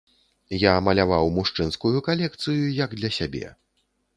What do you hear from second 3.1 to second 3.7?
сябе.